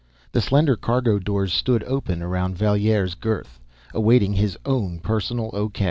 [0.31, 3.59] The slender cargo doors stood open around Valier's girth,
[3.93, 5.71] awaiting his own personal O.